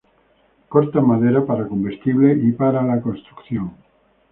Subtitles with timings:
[0.67, 3.71] Cortan madera para combustible y para la construcción.